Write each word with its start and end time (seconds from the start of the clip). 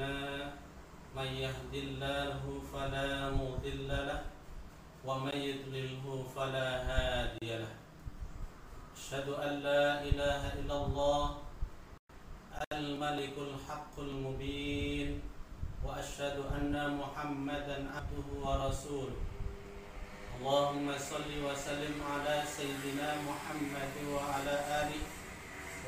أعمالنا 0.00 0.52
من 1.16 1.24
يهد 1.26 1.74
الله 1.74 2.40
فلا 2.72 3.30
مضل 3.32 3.88
له 3.88 4.22
ومن 5.04 5.32
يضلله 5.36 6.04
فلا 6.36 6.68
هادي 6.88 7.56
له 7.64 7.74
أشهد 8.96 9.28
أن 9.28 9.52
لا 9.64 10.02
إله 10.04 10.42
إلا 10.60 10.76
الله 10.84 11.24
الملك 12.72 13.36
الحق 13.38 13.94
المبين 13.98 15.20
وأشهد 15.84 16.36
أن 16.60 16.74
محمدا 17.00 17.76
عبده 17.96 18.28
ورسوله 18.44 19.16
اللهم 20.36 20.86
صل 20.98 21.30
وسلم 21.48 21.96
على 22.12 22.42
سيدنا 22.44 23.08
محمد 23.24 23.94
وعلى 24.12 24.54
آله 24.84 25.02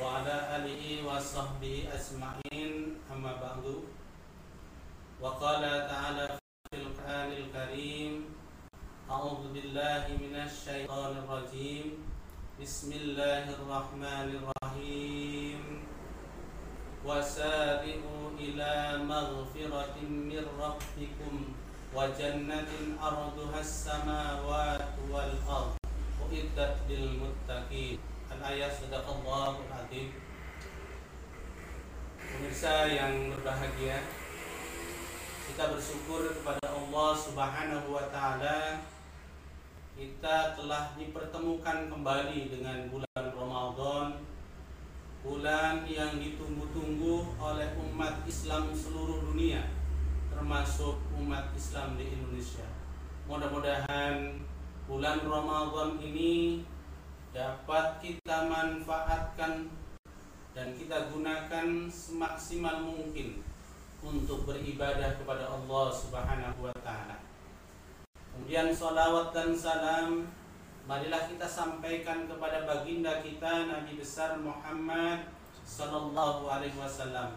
وعلى 0.01 0.35
آله 0.57 0.83
وصحبه 1.07 1.75
أجمعين 1.91 2.97
أما 3.13 3.33
بعد 3.43 3.58
وقال 5.19 5.63
تعالى 5.91 6.39
في 6.71 6.77
القرآن 6.79 7.31
الكريم 7.43 8.13
أعوذ 9.11 9.51
بالله 9.51 10.05
من 10.15 10.35
الشيطان 10.47 11.27
الرجيم. 11.27 12.07
بسم 12.63 12.91
الله 12.93 13.51
الرحمن 13.51 14.29
الرحيم. 14.39 15.63
وسارعوا 17.03 18.27
إلى 18.39 18.73
مغفرة 19.11 19.97
من 20.07 20.45
ربكم 20.55 21.35
وجنة 21.95 22.71
أرضها 23.03 23.59
السماوات 23.61 24.95
والأرض 25.11 25.77
أعدت 26.23 26.77
للمتقين. 26.87 27.99
الآية 28.39 28.69
صدق 28.71 29.07
الله 29.07 29.53
العظيم. 29.67 30.11
Pemirsa 32.29 32.87
yang 32.87 33.35
berbahagia 33.35 33.99
Kita 35.59 35.75
bersyukur 35.75 36.23
kepada 36.39 36.71
Allah 36.71 37.19
subhanahu 37.19 37.91
wa 37.91 38.07
ta'ala 38.15 38.79
Kita 39.99 40.55
telah 40.55 40.95
dipertemukan 40.95 41.91
kembali 41.91 42.47
dengan 42.47 42.87
bulan 42.87 43.25
Ramadan 43.35 44.23
Bulan 45.27 45.83
yang 45.83 46.15
ditunggu-tunggu 46.23 47.43
oleh 47.43 47.75
umat 47.75 48.23
Islam 48.31 48.71
seluruh 48.71 49.35
dunia 49.35 49.67
Termasuk 50.31 51.03
umat 51.19 51.51
Islam 51.51 51.99
di 51.99 52.07
Indonesia. 52.07 52.71
Mudah-mudahan 53.27 54.39
bulan 54.87 55.27
Ramadan 55.27 55.99
ini 55.99 56.63
dapat 57.35 57.99
kita 57.99 58.47
manfaatkan 58.47 59.67
dan 60.55 60.71
kita 60.79 61.11
gunakan 61.11 61.91
semaksimal 61.91 62.79
mungkin 62.87 63.43
untuk 64.03 64.47
beribadah 64.47 65.19
kepada 65.19 65.51
Allah 65.51 65.87
Subhanahu 65.91 66.59
wa 66.63 66.75
taala. 66.85 67.19
Kemudian 68.35 68.71
salawat 68.71 69.35
dan 69.35 69.51
salam 69.51 70.31
marilah 70.87 71.27
kita 71.27 71.45
sampaikan 71.45 72.31
kepada 72.31 72.65
baginda 72.65 73.21
kita 73.21 73.67
Nabi 73.67 73.99
besar 73.99 74.39
Muhammad 74.39 75.27
sallallahu 75.67 76.49
alaihi 76.49 76.79
wasallam 76.79 77.37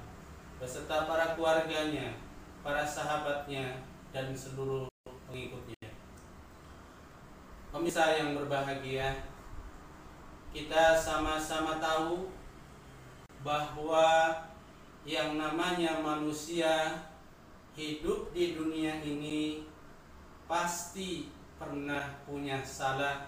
beserta 0.61 1.09
para 1.09 1.33
keluarganya, 1.33 2.13
para 2.61 2.85
sahabatnya 2.85 3.81
dan 4.13 4.29
seluruh 4.29 4.85
pengikutnya. 5.25 5.89
Pemirsa 7.73 8.13
yang 8.13 8.37
berbahagia, 8.37 9.25
kita 10.53 10.93
sama-sama 10.93 11.81
tahu 11.81 12.29
bahwa 13.41 14.37
yang 15.01 15.33
namanya 15.37 15.97
manusia 16.01 17.01
hidup 17.73 18.29
di 18.35 18.53
dunia 18.53 19.01
ini 19.01 19.65
pasti 20.45 21.31
pernah 21.57 22.21
punya 22.27 22.61
salah, 22.61 23.25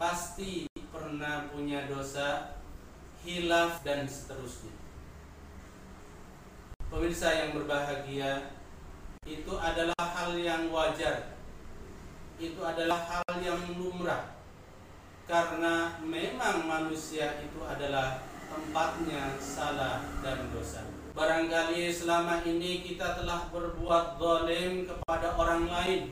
pasti 0.00 0.66
pernah 0.90 1.46
punya 1.52 1.86
dosa, 1.86 2.58
hilaf 3.22 3.84
dan 3.86 4.08
seterusnya. 4.08 4.74
Pemirsa 6.90 7.30
yang 7.30 7.54
berbahagia, 7.54 8.50
itu 9.22 9.52
adalah 9.54 10.02
hal 10.02 10.34
yang 10.34 10.72
wajar. 10.74 11.38
Itu 12.40 12.64
adalah 12.66 12.98
hal 13.06 13.38
yang 13.38 13.78
lumrah. 13.78 14.32
Karena 15.28 16.00
memang 16.02 16.66
manusia 16.66 17.38
itu 17.38 17.62
adalah 17.62 18.29
tempatnya 18.50 19.38
salah 19.38 20.02
dan 20.18 20.50
dosa. 20.50 20.82
Barangkali 21.14 21.90
selama 21.90 22.42
ini 22.42 22.82
kita 22.82 23.22
telah 23.22 23.46
berbuat 23.54 24.18
zalim 24.18 24.86
kepada 24.86 25.38
orang 25.38 25.70
lain. 25.70 26.02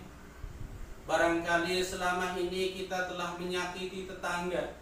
Barangkali 1.06 1.82
selama 1.82 2.38
ini 2.38 2.78
kita 2.78 3.10
telah 3.10 3.34
menyakiti 3.34 4.06
tetangga. 4.06 4.78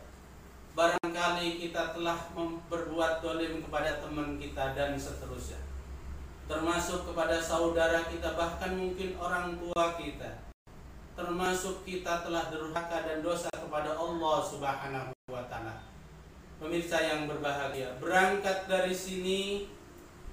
Barangkali 0.77 1.57
kita 1.65 1.97
telah 1.97 2.19
berbuat 2.69 3.25
zalim 3.25 3.65
kepada 3.65 4.05
teman 4.05 4.37
kita 4.37 4.77
dan 4.77 4.93
seterusnya. 4.97 5.61
Termasuk 6.47 7.11
kepada 7.11 7.41
saudara 7.41 8.07
kita 8.07 8.37
bahkan 8.37 8.77
mungkin 8.77 9.17
orang 9.19 9.57
tua 9.59 9.97
kita. 9.99 10.47
Termasuk 11.17 11.83
kita 11.89 12.23
telah 12.29 12.53
durhaka 12.53 13.03
dan 13.09 13.25
dosa 13.25 13.49
kepada 13.51 13.97
Allah 13.97 14.37
Subhanahu 14.45 15.11
wa 15.33 15.43
taala. 15.49 15.96
Pemirsa 16.57 16.97
yang 17.05 17.29
berbahagia, 17.29 18.01
berangkat 18.01 18.65
dari 18.65 18.97
sini 18.97 19.69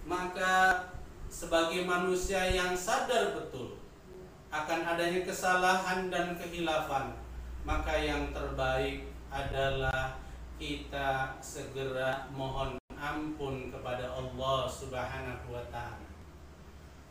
maka 0.08 0.88
sebagai 1.28 1.84
manusia 1.84 2.48
yang 2.48 2.72
sadar 2.76 3.36
betul 3.36 3.76
akan 4.54 4.86
adanya 4.86 5.26
kesalahan 5.26 6.14
dan 6.14 6.38
kehilafan, 6.38 7.18
maka 7.66 7.98
yang 7.98 8.30
terbaik 8.30 9.10
adalah 9.34 10.16
kita 10.62 11.42
segera 11.42 12.30
mohon 12.32 12.78
ampun 12.94 13.74
kepada 13.74 14.14
Allah 14.14 14.70
Subhanahu 14.70 15.52
wa 15.52 15.66
taala. 15.74 16.08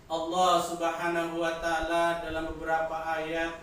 Allah 0.07 0.53
Subhanahu 0.63 1.43
wa 1.43 1.59
taala 1.59 2.23
dalam 2.23 2.49
beberapa 2.55 2.95
ayat 2.95 3.59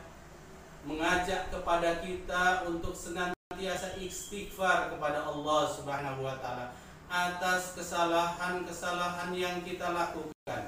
mengajak 0.83 1.47
kepada 1.47 2.03
kita 2.03 2.67
untuk 2.67 2.91
senantiasa 2.91 3.38
istighfar 3.59 4.95
kepada 4.95 5.27
Allah 5.27 5.67
Subhanahu 5.67 6.23
wa 6.23 6.35
taala 6.39 6.71
atas 7.09 7.73
kesalahan-kesalahan 7.73 9.33
yang 9.33 9.65
kita 9.65 9.91
lakukan, 9.91 10.61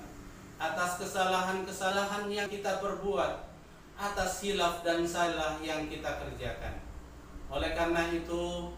atas 0.57 0.91
kesalahan-kesalahan 0.97 2.25
yang 2.28 2.50
kita 2.50 2.81
perbuat, 2.81 3.46
atas 3.96 4.41
hilaf 4.41 4.81
dan 4.81 5.06
salah 5.06 5.62
yang 5.62 5.85
kita 5.85 6.09
kerjakan. 6.18 6.81
Oleh 7.53 7.78
karena 7.78 8.09
itu, 8.09 8.74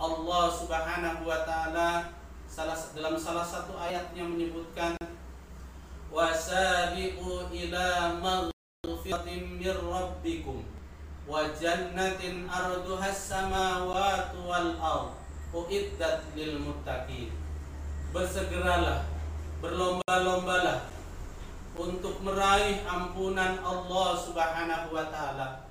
Allah 0.00 0.44
Subhanahu 0.50 1.22
wa 1.28 1.44
taala 1.44 2.10
salah 2.48 2.74
dalam 2.96 3.14
salah 3.20 3.46
satu 3.46 3.76
ayatnya 3.76 4.24
menyebutkan 4.24 4.96
wasabiqu 6.08 7.50
ila 7.50 7.86
maghfiratin 8.22 9.58
mir 9.58 9.74
rabbikum 9.74 10.73
wa 11.24 11.48
jannatin 11.56 12.44
arduha 12.44 13.08
samawati 13.08 14.36
wal 14.44 14.76
ard 14.76 15.16
uiddat 15.56 16.20
lil 16.36 16.60
muttaqin 16.60 17.32
bersegeralah 18.12 19.08
berlomba-lombalah 19.64 20.92
untuk 21.74 22.22
meraih 22.22 22.84
ampunan 22.86 23.58
Allah 23.64 24.08
Subhanahu 24.20 24.94
wa 24.94 25.06
taala 25.10 25.64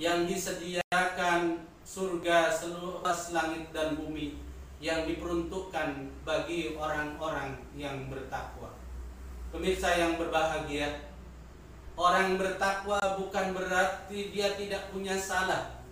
yang 0.00 0.24
disediakan 0.24 1.66
surga 1.84 2.48
seluas 2.48 3.34
langit 3.34 3.68
dan 3.74 3.98
bumi 3.98 4.38
yang 4.80 5.04
diperuntukkan 5.04 6.08
bagi 6.24 6.72
orang-orang 6.72 7.52
yang 7.76 8.08
bertakwa. 8.08 8.72
Pemirsa 9.52 9.92
yang 9.92 10.16
berbahagia, 10.16 11.09
orang 12.00 12.40
bertakwa 12.40 12.96
bukan 13.20 13.52
berarti 13.52 14.32
dia 14.32 14.56
tidak 14.56 14.88
punya 14.88 15.20
salah. 15.20 15.84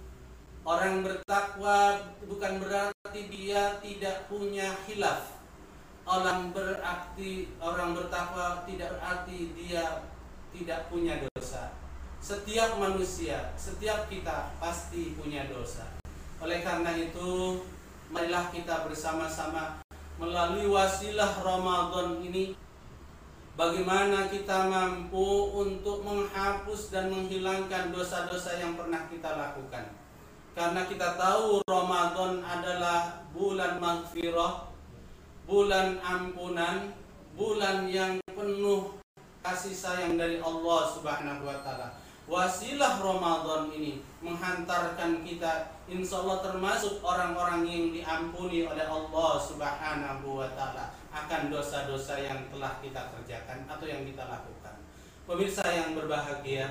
Orang 0.64 1.04
bertakwa 1.04 2.00
bukan 2.24 2.64
berarti 2.64 3.20
dia 3.28 3.76
tidak 3.84 4.24
punya 4.32 4.72
hilaf. 4.88 5.36
Orang 6.08 6.56
berarti 6.56 7.52
orang 7.60 7.92
bertakwa 7.92 8.64
tidak 8.64 8.96
berarti 8.96 9.52
dia 9.52 10.00
tidak 10.56 10.88
punya 10.88 11.20
dosa. 11.28 11.76
Setiap 12.24 12.80
manusia, 12.80 13.52
setiap 13.60 14.08
kita 14.08 14.56
pasti 14.56 15.12
punya 15.12 15.44
dosa. 15.52 15.84
Oleh 16.40 16.64
karena 16.64 16.96
itu, 16.96 17.60
marilah 18.08 18.48
kita 18.48 18.88
bersama-sama 18.88 19.84
melalui 20.16 20.66
wasilah 20.66 21.44
Ramadan 21.44 22.24
ini 22.24 22.56
Bagaimana 23.58 24.30
kita 24.30 24.70
mampu 24.70 25.50
untuk 25.50 26.06
menghapus 26.06 26.94
dan 26.94 27.10
menghilangkan 27.10 27.90
dosa-dosa 27.90 28.54
yang 28.54 28.78
pernah 28.78 29.10
kita 29.10 29.34
lakukan. 29.34 29.98
Karena 30.54 30.86
kita 30.86 31.18
tahu 31.18 31.66
Ramadan 31.66 32.38
adalah 32.46 33.26
bulan 33.34 33.82
maghfirah, 33.82 34.70
bulan 35.50 35.98
ampunan, 35.98 36.94
bulan 37.34 37.90
yang 37.90 38.22
penuh 38.30 38.94
kasih 39.42 39.74
sayang 39.74 40.14
dari 40.14 40.38
Allah 40.38 40.80
Subhanahu 40.94 41.42
wa 41.42 41.58
taala 41.66 42.07
wasilah 42.28 43.00
Ramadan 43.00 43.72
ini 43.72 44.04
menghantarkan 44.20 45.24
kita 45.24 45.72
insya 45.88 46.20
Allah 46.20 46.44
termasuk 46.44 47.00
orang-orang 47.00 47.64
yang 47.64 47.84
diampuni 47.90 48.68
oleh 48.68 48.84
Allah 48.84 49.40
Subhanahu 49.40 50.44
wa 50.44 50.48
taala 50.52 50.92
akan 51.08 51.48
dosa-dosa 51.48 52.20
yang 52.20 52.52
telah 52.52 52.76
kita 52.84 53.08
kerjakan 53.16 53.64
atau 53.64 53.86
yang 53.88 54.04
kita 54.04 54.28
lakukan. 54.28 54.76
Pemirsa 55.24 55.64
yang 55.72 55.96
berbahagia, 55.96 56.68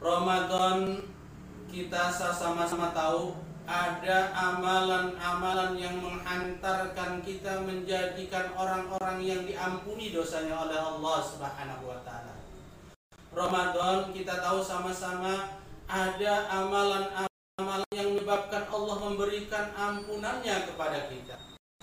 Ramadan 0.00 1.04
kita 1.68 2.12
sama-sama 2.12 2.92
tahu 2.96 3.36
ada 3.64 4.32
amalan-amalan 4.36 5.80
yang 5.80 5.96
menghantarkan 5.96 7.24
kita 7.24 7.64
menjadikan 7.64 8.52
orang-orang 8.52 9.24
yang 9.24 9.40
diampuni 9.48 10.12
dosanya 10.12 10.68
oleh 10.68 10.76
Allah 10.76 11.18
Subhanahu 11.24 11.88
wa 11.88 12.00
taala. 12.04 12.33
Ramadan 13.34 14.14
kita 14.14 14.38
tahu 14.38 14.62
sama-sama 14.62 15.58
ada 15.90 16.34
amalan-amalan 16.54 17.90
yang 17.90 18.14
menyebabkan 18.14 18.62
Allah 18.70 18.96
memberikan 19.10 19.74
ampunannya 19.74 20.70
kepada 20.70 21.10
kita. 21.10 21.34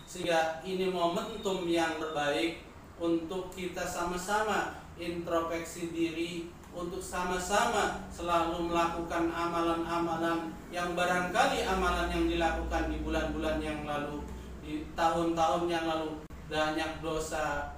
Sehingga 0.08 0.64
ini 0.64 0.88
momentum 0.88 1.68
yang 1.68 2.00
terbaik 2.00 2.64
untuk 2.96 3.52
kita 3.52 3.84
sama-sama 3.84 4.80
introspeksi 4.96 5.92
diri 5.92 6.48
untuk 6.72 7.04
sama-sama 7.04 8.00
selalu 8.08 8.72
melakukan 8.72 9.28
amalan-amalan 9.28 10.56
yang 10.72 10.96
barangkali 10.96 11.68
amalan 11.68 12.08
yang 12.16 12.26
dilakukan 12.32 12.88
di 12.88 12.98
bulan-bulan 13.04 13.60
yang 13.60 13.84
lalu 13.84 14.24
di 14.64 14.88
tahun-tahun 14.96 15.68
yang 15.68 15.84
lalu 15.84 16.16
banyak 16.48 17.04
dosa 17.04 17.76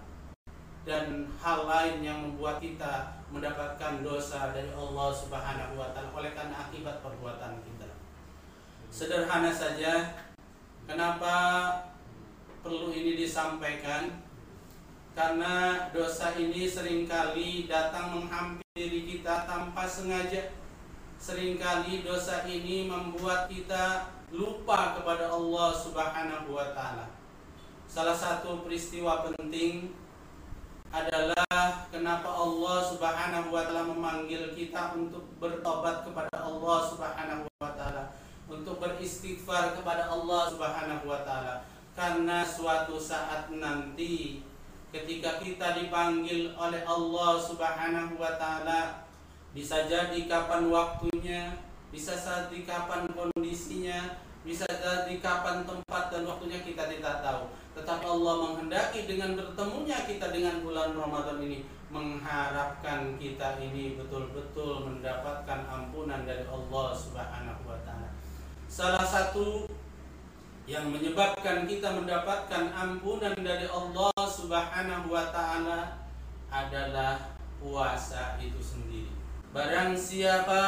dan 0.86 1.26
hal 1.42 1.66
lain 1.66 2.06
yang 2.06 2.22
membuat 2.22 2.62
kita 2.62 3.23
mendapatkan 3.34 4.06
dosa 4.06 4.54
dari 4.54 4.70
Allah 4.70 5.10
Subhanahu 5.10 5.74
wa 5.74 5.90
taala 5.90 6.14
oleh 6.14 6.38
karena 6.38 6.70
akibat 6.70 7.02
perbuatan 7.02 7.58
kita. 7.66 7.90
Sederhana 8.94 9.50
saja 9.50 10.22
kenapa 10.86 11.34
perlu 12.62 12.94
ini 12.94 13.18
disampaikan? 13.18 14.22
Karena 15.18 15.90
dosa 15.90 16.38
ini 16.38 16.70
sering 16.70 17.10
kali 17.10 17.66
datang 17.66 18.22
menghampiri 18.22 19.02
kita 19.10 19.50
tanpa 19.50 19.90
sengaja. 19.90 20.54
Seringkali 21.18 22.06
dosa 22.06 22.46
ini 22.46 22.86
membuat 22.86 23.50
kita 23.50 24.14
lupa 24.34 24.98
kepada 24.98 25.30
Allah 25.30 25.70
Subhanahu 25.74 26.54
wa 26.54 26.70
taala. 26.74 27.10
Salah 27.86 28.18
satu 28.18 28.66
peristiwa 28.66 29.26
penting 29.30 29.94
adalah 30.94 31.90
kenapa 31.90 32.30
Allah 32.30 32.78
Subhanahu 32.86 33.50
wa 33.50 33.66
taala 33.66 33.90
memanggil 33.90 34.54
kita 34.54 34.94
untuk 34.94 35.26
bertobat 35.42 36.06
kepada 36.06 36.30
Allah 36.38 36.78
Subhanahu 36.86 37.50
wa 37.58 37.74
taala, 37.74 38.14
untuk 38.46 38.78
beristighfar 38.78 39.74
kepada 39.74 40.06
Allah 40.06 40.54
Subhanahu 40.54 41.10
wa 41.10 41.26
taala. 41.26 41.66
Karena 41.98 42.46
suatu 42.46 43.02
saat 43.02 43.50
nanti 43.50 44.46
ketika 44.94 45.42
kita 45.42 45.82
dipanggil 45.82 46.54
oleh 46.54 46.86
Allah 46.86 47.42
Subhanahu 47.42 48.14
wa 48.22 48.38
taala 48.38 49.10
bisa 49.50 49.90
jadi 49.90 50.30
kapan 50.30 50.70
waktunya, 50.70 51.58
bisa 51.94 52.18
jadi 52.18 52.66
kapan 52.66 53.06
kondisinya, 53.14 54.18
bisa 54.42 54.66
jadi 54.66 55.14
kapan 55.22 55.62
tempat 55.64 56.10
dan 56.10 56.26
waktunya 56.26 56.60
kita 56.66 56.90
tidak 56.90 57.22
tahu 57.22 57.46
tetapi 57.74 58.06
Allah 58.06 58.34
menghendaki 58.46 59.10
dengan 59.10 59.34
bertemunya 59.34 60.06
kita 60.06 60.30
dengan 60.30 60.62
bulan 60.62 60.94
Ramadan 60.94 61.42
ini 61.42 61.66
mengharapkan 61.90 63.18
kita 63.18 63.58
ini 63.62 63.98
betul-betul 63.98 64.86
mendapatkan 64.86 65.66
ampunan 65.70 66.26
dari 66.26 66.46
Allah 66.46 66.88
Subhanahu 66.94 67.62
wa 67.66 67.78
taala. 67.86 68.10
Salah 68.70 69.06
satu 69.06 69.66
yang 70.70 70.90
menyebabkan 70.90 71.66
kita 71.70 71.94
mendapatkan 71.98 72.74
ampunan 72.74 73.34
dari 73.38 73.66
Allah 73.70 74.14
Subhanahu 74.22 75.10
wa 75.10 75.26
taala 75.34 76.02
adalah 76.54 77.38
puasa 77.58 78.38
itu 78.38 78.62
sendiri. 78.62 79.10
Barang 79.50 79.98
siapa 79.98 80.62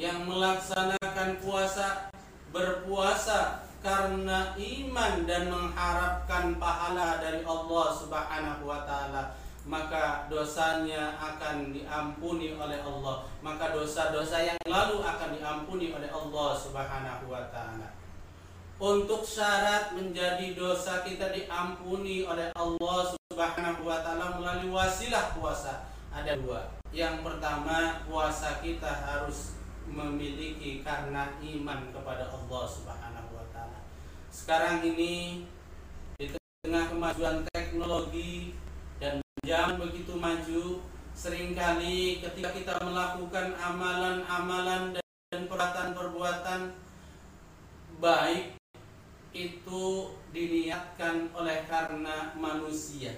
yang 0.00 0.24
melaksanakan 0.24 1.40
puasa 1.44 2.08
berpuasa 2.52 3.64
karena 3.82 4.54
iman 4.54 5.26
dan 5.26 5.50
mengharapkan 5.50 6.54
pahala 6.56 7.18
dari 7.18 7.42
Allah 7.42 7.86
Subhanahu 7.96 8.62
wa 8.68 8.86
taala 8.86 9.34
maka 9.62 10.26
dosanya 10.26 11.14
akan 11.22 11.70
diampuni 11.70 12.54
oleh 12.58 12.82
Allah. 12.82 13.22
Maka 13.46 13.70
dosa-dosa 13.70 14.42
yang 14.42 14.58
lalu 14.66 15.02
akan 15.06 15.38
diampuni 15.38 15.94
oleh 15.94 16.10
Allah 16.10 16.50
Subhanahu 16.58 17.30
wa 17.30 17.46
taala. 17.54 17.94
Untuk 18.82 19.22
syarat 19.22 19.94
menjadi 19.94 20.58
dosa 20.58 21.06
kita 21.06 21.30
diampuni 21.30 22.26
oleh 22.26 22.50
Allah 22.58 23.14
Subhanahu 23.30 23.86
wa 23.86 24.02
taala 24.02 24.34
melalui 24.42 24.74
wasilah 24.74 25.38
puasa. 25.38 25.86
Ada 26.10 26.42
dua. 26.42 26.66
Yang 26.90 27.22
pertama 27.22 28.02
puasa 28.10 28.58
kita 28.58 28.90
harus 28.90 29.61
memiliki 29.92 30.80
karena 30.80 31.36
iman 31.38 31.80
kepada 31.92 32.32
Allah 32.32 32.64
Subhanahu 32.64 33.32
sekarang 34.32 34.80
ini 34.80 35.44
di 36.16 36.26
tengah 36.64 36.88
kemajuan 36.88 37.44
teknologi 37.52 38.56
dan 38.96 39.20
zaman 39.44 39.76
begitu 39.76 40.16
maju 40.16 40.80
sering 41.12 41.52
kali 41.52 42.24
ketika 42.24 42.48
kita 42.56 42.74
melakukan 42.80 43.52
amalan-amalan 43.60 44.96
dan 44.96 45.40
perbuatan-perbuatan 45.44 46.72
baik 48.00 48.56
itu 49.36 50.16
diniatkan 50.32 51.28
oleh 51.36 51.68
karena 51.68 52.32
manusia 52.32 53.12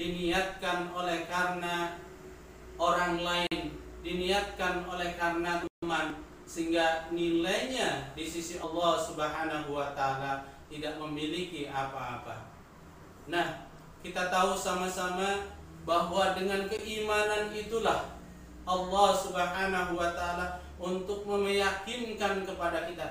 diniatkan 0.00 0.96
oleh 0.96 1.28
karena 1.28 2.00
orang 2.80 3.20
lain 3.20 3.76
diniatkan 4.02 4.82
oleh 4.90 5.14
karena 5.14 5.62
teman 5.62 6.18
sehingga 6.42 7.08
nilainya 7.14 8.12
di 8.12 8.26
sisi 8.26 8.58
Allah 8.58 8.98
Subhanahu 8.98 9.72
wa 9.72 9.94
taala 9.94 10.42
tidak 10.66 10.98
memiliki 10.98 11.70
apa-apa. 11.70 12.50
Nah, 13.30 13.70
kita 14.02 14.28
tahu 14.28 14.58
sama-sama 14.58 15.46
bahwa 15.86 16.34
dengan 16.34 16.66
keimanan 16.66 17.54
itulah 17.54 18.18
Allah 18.66 19.08
Subhanahu 19.14 19.94
wa 19.94 20.10
taala 20.12 20.58
untuk 20.82 21.22
meyakinkan 21.24 22.42
kepada 22.42 22.90
kita 22.90 23.06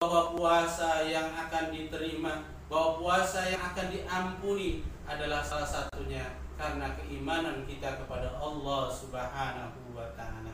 bahwa 0.00 0.32
puasa 0.32 1.04
yang 1.04 1.28
akan 1.36 1.68
diterima, 1.68 2.48
bahwa 2.72 2.96
puasa 2.96 3.44
yang 3.52 3.60
akan 3.60 3.92
diampuni 3.92 4.80
adalah 5.04 5.44
salah 5.44 5.68
satunya 5.68 6.24
karena 6.56 6.92
keimanan 6.96 7.64
kita 7.68 8.00
kepada 8.00 8.40
Allah 8.40 8.88
Subhanahu 8.88 9.89
wa 10.00 10.10
taala. 10.16 10.52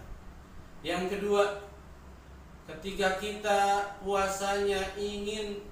Yang 0.83 1.19
kedua, 1.19 1.43
ketika 2.67 3.23
kita 3.23 3.61
puasanya 4.03 4.99
ingin 4.99 5.63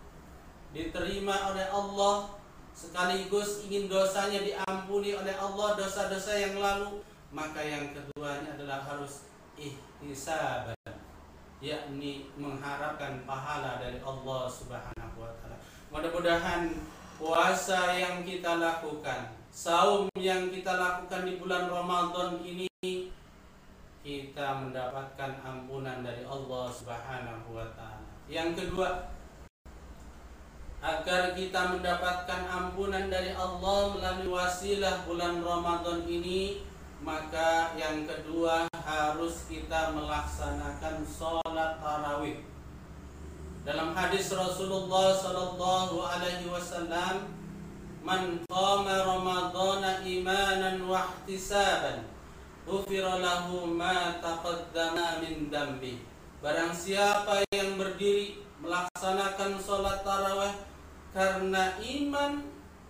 diterima 0.71 1.55
oleh 1.55 1.67
Allah 1.71 2.35
sekaligus 2.75 3.63
ingin 3.67 3.87
dosanya 3.87 4.43
diampuni 4.43 5.15
oleh 5.15 5.35
Allah 5.39 5.79
dosa-dosa 5.79 6.35
yang 6.35 6.59
lalu 6.59 6.99
maka 7.31 7.63
yang 7.63 7.95
keduanya 7.95 8.59
adalah 8.59 8.83
harus 8.83 9.31
ihtisaban 9.55 10.75
yakni 11.63 12.29
mengharapkan 12.37 13.23
pahala 13.25 13.81
dari 13.81 13.99
Allah 14.03 14.43
Subhanahu 14.51 15.17
wa 15.17 15.33
taala. 15.41 15.57
Mudah-mudahan 15.89 16.77
puasa 17.17 17.95
yang 17.95 18.27
kita 18.27 18.59
lakukan, 18.61 19.33
saum 19.49 20.11
yang 20.19 20.51
kita 20.53 20.77
lakukan 20.77 21.25
di 21.25 21.41
bulan 21.41 21.71
Ramadan 21.71 22.43
ini 22.45 22.69
kita 24.05 24.61
mendapatkan 24.61 25.41
ampunan 25.41 26.05
dari 26.05 26.29
Allah 26.29 26.69
Subhanahu 26.69 27.57
wa 27.57 27.65
taala. 27.73 28.05
Yang 28.29 28.61
kedua, 28.61 29.09
agar 30.85 31.33
kita 31.33 31.73
mendapatkan 31.73 32.45
ampunan 32.45 33.09
dari 33.09 33.33
Allah 33.33 33.97
melalui 33.97 34.29
wasilah 34.29 35.09
bulan 35.09 35.41
Ramadan 35.41 36.05
ini, 36.05 36.61
maka 37.01 37.73
yang 37.81 38.05
kedua 38.05 38.69
harus 38.77 39.49
kita 39.49 39.97
melaksanakan 39.97 41.01
sholat 41.09 41.81
tarawih. 41.81 42.45
Dalam 43.65 43.97
hadis 43.97 44.29
Rasulullah 44.37 45.17
Sallallahu 45.17 46.05
Alaihi 46.05 46.53
Wasallam, 46.53 47.33
"Man 48.05 48.45
qama 48.45 49.09
Ramadana 49.09 50.05
imanan 50.05 50.85
wa 50.85 51.09
ihtisaban 51.25 52.14
ma 53.75 54.17
taqaddama 54.25 55.21
min 55.21 55.53
dambi 55.53 56.01
barang 56.41 56.73
siapa 56.73 57.45
yang 57.53 57.77
berdiri 57.77 58.41
melaksanakan 58.65 59.61
sholat 59.61 60.01
tarawih 60.01 60.55
karena 61.13 61.77
iman 61.79 62.33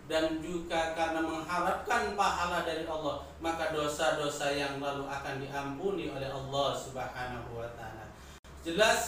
dan 0.05 0.39
juga 0.39 0.95
karena 0.95 1.25
mengharapkan 1.25 2.15
pahala 2.15 2.63
dari 2.63 2.87
Allah 2.87 3.27
maka 3.43 3.75
dosa-dosa 3.75 4.55
yang 4.55 4.79
lalu 4.79 5.09
akan 5.11 5.43
diampuni 5.43 6.13
oleh 6.13 6.29
Allah 6.29 6.77
Subhanahu 6.77 7.59
wa 7.59 7.69
taala. 7.75 8.07
Jelas 8.63 9.03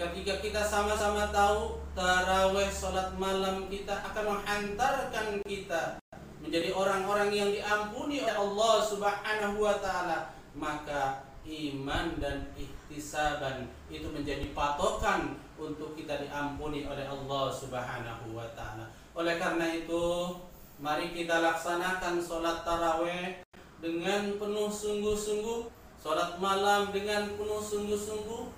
ketika 0.00 0.40
kita 0.40 0.62
sama-sama 0.64 1.28
tahu 1.28 1.76
tarawih 1.92 2.72
salat 2.72 3.12
malam 3.20 3.68
kita 3.68 3.92
akan 4.00 4.40
menghantarkan 4.40 5.44
kita 5.44 5.99
menjadi 6.40 6.72
orang-orang 6.72 7.30
yang 7.30 7.50
diampuni 7.52 8.24
oleh 8.24 8.36
Allah 8.36 8.74
Subhanahu 8.80 9.56
wa 9.60 9.76
taala 9.78 10.32
maka 10.56 11.24
iman 11.46 12.16
dan 12.20 12.48
ihtisaban 12.56 13.68
itu 13.88 14.08
menjadi 14.10 14.50
patokan 14.56 15.36
untuk 15.60 15.92
kita 15.94 16.20
diampuni 16.24 16.88
oleh 16.88 17.04
Allah 17.04 17.52
Subhanahu 17.52 18.32
wa 18.32 18.48
taala. 18.56 18.88
Oleh 19.12 19.36
karena 19.36 19.68
itu, 19.76 20.32
mari 20.80 21.12
kita 21.12 21.44
laksanakan 21.44 22.22
sholat 22.22 22.64
taraweh 22.64 23.44
dengan 23.80 24.40
penuh 24.40 24.68
sungguh-sungguh, 24.72 25.68
sholat 26.00 26.40
malam 26.40 26.88
dengan 26.92 27.28
penuh 27.36 27.60
sungguh-sungguh. 27.60 28.48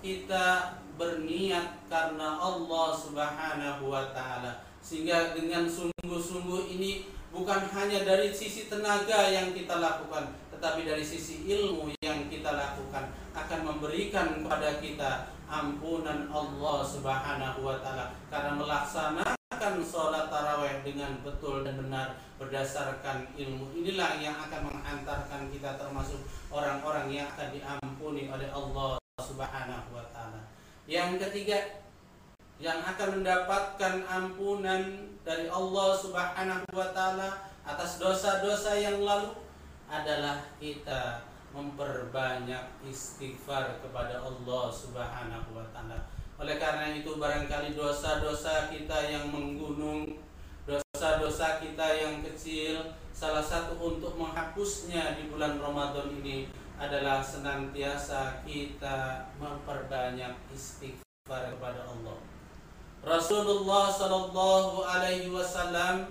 Kita 0.00 0.76
berniat 0.96 1.88
karena 1.88 2.40
Allah 2.40 2.88
Subhanahu 2.96 3.92
wa 3.92 4.04
Ta'ala, 4.12 4.64
sehingga 4.80 5.36
dengan 5.36 5.68
sungguh-sungguh 5.68 6.72
ini 6.72 7.08
bukan 7.36 7.68
hanya 7.68 8.00
dari 8.00 8.32
sisi 8.32 8.64
tenaga 8.72 9.28
yang 9.28 9.52
kita 9.52 9.76
lakukan, 9.76 10.32
tetapi 10.56 10.88
dari 10.88 11.04
sisi 11.04 11.44
ilmu 11.44 11.92
yang 12.00 12.32
kita 12.32 12.56
lakukan 12.56 13.12
akan 13.36 13.60
memberikan 13.60 14.40
kepada 14.40 14.80
kita 14.80 15.10
ampunan 15.44 16.32
Allah 16.32 16.80
Subhanahu 16.80 17.60
wa 17.60 17.76
taala 17.84 18.16
karena 18.32 18.56
melaksanakan 18.56 19.74
sholat 19.84 20.32
taraweh 20.32 20.80
dengan 20.80 21.20
betul 21.20 21.60
dan 21.60 21.76
benar 21.76 22.16
berdasarkan 22.40 23.28
ilmu 23.36 23.68
inilah 23.76 24.16
yang 24.16 24.34
akan 24.40 24.72
menghantarkan 24.72 25.52
kita 25.52 25.76
termasuk 25.76 26.24
orang-orang 26.48 27.12
yang 27.12 27.28
akan 27.36 27.52
diampuni 27.52 28.32
oleh 28.32 28.48
Allah 28.48 28.96
Subhanahu 29.20 29.92
wa 29.92 30.04
taala. 30.08 30.40
Yang 30.88 31.28
ketiga 31.28 31.84
yang 32.56 32.80
akan 32.80 33.20
mendapatkan 33.20 33.94
ampunan 34.08 35.12
dari 35.26 35.50
Allah 35.50 35.98
Subhanahu 35.98 36.70
wa 36.70 36.88
taala 36.94 37.50
atas 37.66 37.98
dosa-dosa 37.98 38.78
yang 38.78 39.02
lalu 39.02 39.34
adalah 39.90 40.38
kita 40.62 41.26
memperbanyak 41.50 42.62
istighfar 42.86 43.82
kepada 43.82 44.22
Allah 44.22 44.70
Subhanahu 44.70 45.50
wa 45.50 45.66
taala 45.74 46.06
oleh 46.36 46.60
karena 46.60 46.92
itu 46.92 47.16
barangkali 47.16 47.72
dosa-dosa 47.72 48.68
kita 48.68 49.08
yang 49.08 49.32
menggunung, 49.32 50.20
dosa-dosa 50.68 51.64
kita 51.64 51.96
yang 51.96 52.20
kecil, 52.20 52.92
salah 53.08 53.40
satu 53.40 53.80
untuk 53.80 54.20
menghapusnya 54.20 55.16
di 55.16 55.32
bulan 55.32 55.56
Ramadan 55.56 56.12
ini 56.20 56.52
adalah 56.76 57.24
senantiasa 57.24 58.44
kita 58.44 59.32
memperbanyak 59.40 60.36
istighfar 60.52 61.56
kepada 61.56 61.88
Allah. 61.88 62.35
Rasulullah 63.06 63.86
Shallallahu 63.86 64.82
Alaihi 64.82 65.30
Wasallam 65.30 66.10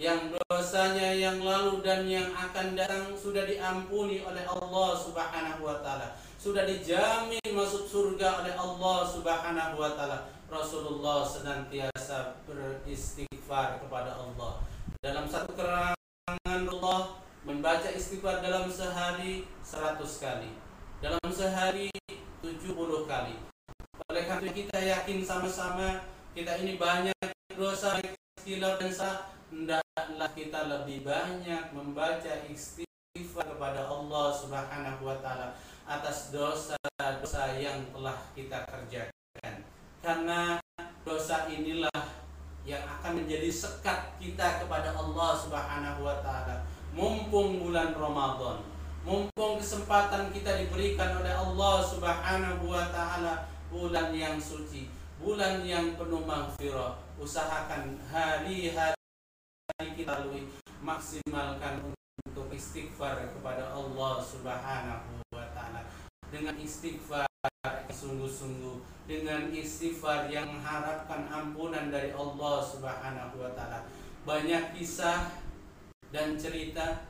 yang 0.00 0.32
dosanya 0.48 1.12
yang 1.12 1.44
lalu 1.44 1.84
dan 1.84 2.08
yang 2.08 2.32
akan 2.32 2.72
datang 2.72 3.12
sudah 3.12 3.44
diampuni 3.44 4.24
oleh 4.24 4.48
Allah 4.48 4.96
Subhanahu 4.96 5.68
Wa 5.68 5.84
Taala 5.84 6.16
sudah 6.40 6.64
dijamin 6.64 7.52
masuk 7.52 7.84
surga 7.84 8.40
oleh 8.40 8.56
Allah 8.56 9.04
Subhanahu 9.04 9.76
wa 9.76 9.92
taala. 9.92 10.24
Rasulullah 10.48 11.20
senantiasa 11.20 12.40
beristighfar 12.48 13.76
kepada 13.84 14.16
Allah. 14.16 14.64
Dalam 15.04 15.28
satu 15.28 15.52
kerangan 15.52 16.64
Allah 16.64 17.20
membaca 17.44 17.92
istighfar 17.92 18.40
dalam 18.40 18.72
sehari 18.72 19.44
100 19.60 20.00
kali. 20.00 20.50
Dalam 21.04 21.28
sehari 21.28 21.92
70 22.40 22.72
kali. 23.04 23.36
Oleh 24.08 24.24
karena 24.24 24.50
kita 24.50 24.80
yakin 24.80 25.20
sama-sama 25.20 26.08
kita 26.30 26.62
ini 26.62 26.78
banyak 26.78 27.26
dosa 27.58 27.98
kecil 27.98 28.62
dan 28.62 28.78
hendaklah 29.50 30.30
kita 30.38 30.60
lebih 30.70 31.02
banyak 31.02 31.74
membaca 31.74 32.32
istighfar 32.46 33.46
kepada 33.50 33.90
Allah 33.90 34.30
Subhanahu 34.30 35.02
wa 35.02 35.18
taala 35.18 35.58
atas 35.90 36.30
dosa-dosa 36.30 37.58
yang 37.58 37.82
telah 37.90 38.14
kita 38.38 38.62
kerjakan. 38.70 39.66
Karena 39.98 40.62
dosa 41.02 41.50
inilah 41.50 42.06
yang 42.62 42.86
akan 42.86 43.26
menjadi 43.26 43.50
sekat 43.50 44.14
kita 44.22 44.62
kepada 44.62 44.94
Allah 44.94 45.34
Subhanahu 45.34 46.06
wa 46.06 46.22
taala. 46.22 46.62
Mumpung 46.94 47.58
bulan 47.58 47.90
Ramadan, 47.94 48.62
mumpung 49.02 49.58
kesempatan 49.58 50.30
kita 50.30 50.62
diberikan 50.62 51.18
oleh 51.18 51.34
Allah 51.34 51.82
Subhanahu 51.82 52.70
wa 52.70 52.86
taala 52.94 53.50
bulan 53.70 54.14
yang 54.14 54.38
suci, 54.38 54.90
bulan 55.20 55.62
yang 55.62 55.94
penuh 56.00 56.24
maghfirah. 56.24 56.96
Usahakan 57.20 58.00
hari-hari 58.08 58.96
kita 59.96 60.24
lalui 60.24 60.48
maksimalkan 60.80 61.92
untuk 62.24 62.48
istighfar 62.52 63.28
kepada 63.36 63.68
Allah 63.76 64.24
Subhanahu 64.24 65.20
dengan 66.30 66.54
istighfar 66.56 67.26
sungguh-sungguh 67.90 68.80
dengan 69.04 69.50
istighfar 69.52 70.30
yang 70.30 70.56
mengharapkan 70.56 71.26
ampunan 71.28 71.90
dari 71.90 72.14
Allah 72.14 72.62
Subhanahu 72.62 73.36
wa 73.36 73.50
taala. 73.52 73.84
Banyak 74.24 74.78
kisah 74.78 75.28
dan 76.14 76.38
cerita 76.38 77.04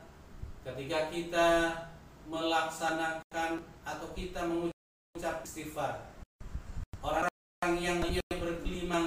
ketika 0.65 1.07
kita 1.13 1.49
melaksanakan 2.27 3.61
atau 3.85 4.07
kita 4.17 4.41
mengucap 4.43 5.45
istighfar. 5.45 6.11
Orang-orang 7.61 8.09
yang 8.09 8.25
berkelimang 8.41 9.05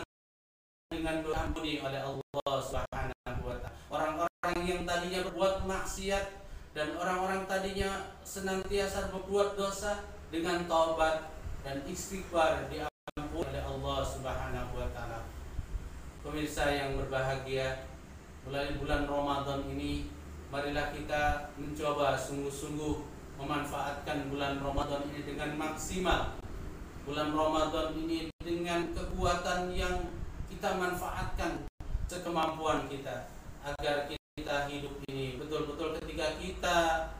dengan 0.87 1.26
doa 1.26 1.42
ampuni 1.42 1.82
oleh 1.82 1.99
Allah 1.99 2.54
Subhanahu 2.62 3.42
wa. 3.42 3.58
Orang-orang 3.90 4.58
yang 4.62 4.87
tadinya 4.87 5.26
berbuat 5.26 5.66
maksiat 5.66 6.46
dan 6.70 6.94
orang-orang 6.94 7.50
tadinya 7.50 8.14
senantiasa 8.23 9.11
berbuat 9.11 9.58
dosa 9.58 10.06
dengan 10.30 10.70
taubat 10.70 11.34
dan 11.66 11.82
istighfar 11.82 12.70
diampuni 12.70 13.42
oleh 13.42 13.58
Allah 13.58 14.06
Subhanahu 14.06 14.70
wa 14.78 14.87
taala. 14.94 15.26
Pemirsa 16.23 16.70
yang 16.70 16.94
berbahagia, 16.94 17.90
mulai 18.46 18.78
bulan 18.78 19.11
Ramadan 19.11 19.66
ini 19.66 20.06
marilah 20.54 20.94
kita 20.94 21.50
mencoba 21.58 22.14
sungguh-sungguh 22.14 23.02
memanfaatkan 23.34 24.30
bulan 24.30 24.62
Ramadan 24.62 25.11
ini 25.11 25.26
dengan 25.26 25.58
maksimal. 25.58 26.43
Bulan 27.04 27.37
Ramadan 27.37 27.92
ini 28.00 28.32
dengan 28.40 28.88
kekuatan 28.96 29.76
yang 29.76 30.08
kita 30.49 30.80
manfaatkan 30.80 31.68
sekemampuan 32.08 32.88
kita 32.88 33.28
agar 33.61 34.08
kita 34.08 34.56
hidup 34.73 35.04
ini 35.12 35.37
betul-betul 35.37 36.00
ketika 36.00 36.40
kita 36.40 36.78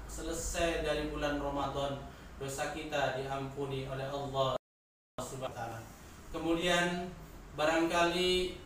selesai 0.09 0.89
dari 0.89 1.13
bulan 1.13 1.37
Ramadan 1.37 2.01
dosa 2.41 2.73
kita 2.73 3.21
diampuni 3.21 3.85
oleh 3.85 4.09
Allah 4.09 4.57
Subhanahu 5.21 5.53
wa 5.53 5.53
taala. 5.53 5.81
Kemudian 6.33 7.13
barangkali 7.53 8.57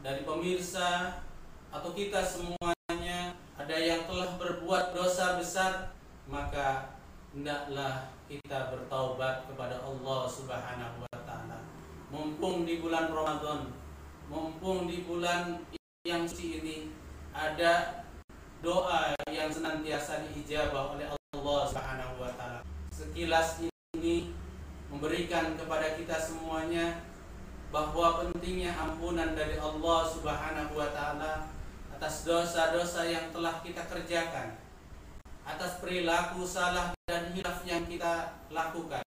dari 0.00 0.24
pemirsa 0.24 1.20
atau 1.68 1.92
kita 1.92 2.24
semuanya 2.24 3.36
ada 3.60 3.76
yang 3.76 4.08
telah 4.08 4.40
berbuat 4.40 4.96
dosa 4.96 5.36
besar 5.36 5.92
maka 6.24 6.96
hendaklah 7.34 8.14
kita 8.30 8.70
bertaubat 8.70 9.50
kepada 9.50 9.82
Allah 9.82 10.22
Subhanahu 10.30 11.02
wa 11.02 11.18
taala. 11.26 11.66
Mumpung 12.14 12.62
di 12.62 12.78
bulan 12.78 13.10
Ramadan, 13.10 13.74
mumpung 14.30 14.86
di 14.86 15.02
bulan 15.02 15.58
yang 16.06 16.22
suci 16.22 16.62
ini 16.62 16.76
ada 17.34 18.06
doa 18.62 19.10
yang 19.34 19.50
senantiasa 19.50 20.30
diijabah 20.30 20.94
oleh 20.94 21.10
Allah 21.10 21.60
Subhanahu 21.66 22.22
wa 22.22 22.30
taala. 22.38 22.62
Sekilas 22.94 23.66
ini 23.98 24.30
memberikan 24.86 25.58
kepada 25.58 25.98
kita 25.98 26.14
semuanya 26.14 27.02
bahwa 27.74 28.22
pentingnya 28.22 28.70
ampunan 28.78 29.34
dari 29.34 29.58
Allah 29.58 30.06
Subhanahu 30.06 30.78
wa 30.78 30.88
taala 30.94 31.50
atas 31.98 32.22
dosa-dosa 32.22 33.02
yang 33.10 33.34
telah 33.34 33.58
kita 33.66 33.82
kerjakan, 33.90 34.54
atas 35.44 35.78
perilaku 35.78 36.42
salah 36.48 36.96
dan 37.04 37.30
hilaf 37.36 37.60
yang 37.68 37.84
kita 37.84 38.32
lakukan. 38.48 39.04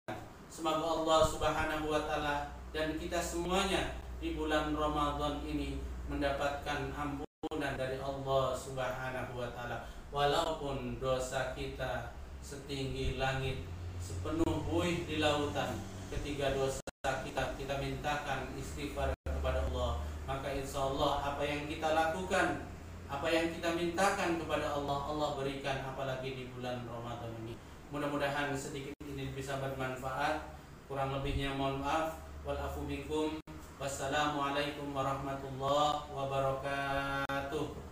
Semoga 0.46 1.02
Allah 1.02 1.20
Subhanahu 1.26 1.90
wa 1.90 2.00
taala 2.06 2.54
dan 2.70 2.94
kita 2.94 3.18
semuanya 3.18 3.98
di 4.22 4.38
bulan 4.38 4.70
Ramadan 4.74 5.42
ini 5.42 5.82
mendapatkan 6.06 6.94
ampunan 6.94 7.74
dari 7.74 7.98
Allah 7.98 8.54
Subhanahu 8.54 9.34
wa 9.34 9.50
taala. 9.54 9.86
walaupun 10.10 10.98
dosa 10.98 11.54
kita 11.54 12.10
setinggi 12.42 13.14
langit 13.14 13.62
sepenuh 14.02 14.66
buih 14.66 15.06
di 15.06 15.22
lautan 15.22 15.78
ketika 16.10 16.50
dosa 16.50 16.82
kita 17.22 17.54
kita 17.54 17.78
mintakan 17.78 18.50
istighfar 18.58 19.14
kepada 19.22 19.62
Allah 19.70 20.02
maka 20.26 20.50
insya 20.50 20.82
Allah 20.82 21.30
apa 21.30 21.46
yang 21.46 21.70
kita 21.70 21.94
lakukan 21.94 22.69
apa 23.10 23.26
yang 23.26 23.50
kita 23.50 23.74
mintakan 23.74 24.38
kepada 24.38 24.70
Allah 24.70 25.10
Allah 25.10 25.34
berikan 25.34 25.82
apalagi 25.82 26.38
di 26.38 26.44
bulan 26.54 26.86
Ramadan 26.86 27.34
ini. 27.42 27.58
Mudah-mudahan 27.90 28.54
sedikit 28.54 28.94
ini 29.02 29.34
bisa 29.34 29.58
bermanfaat. 29.58 30.54
Kurang 30.86 31.18
lebihnya 31.18 31.50
mohon 31.58 31.82
maaf. 31.82 32.22
Walafu 32.46 32.86
bikum 32.86 33.42
wassalamualaikum 33.82 34.94
warahmatullahi 34.94 36.08
wabarakatuh 36.14 37.89